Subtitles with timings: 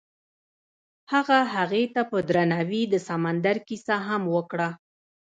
[1.11, 4.69] هغه هغې ته په درناوي د سمندر کیسه هم وکړه.